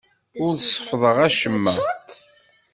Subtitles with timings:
[0.45, 1.73] Ur seffḍeɣ acemma.